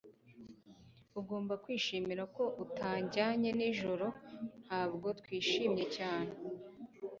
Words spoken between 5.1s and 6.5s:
twishimye cyane.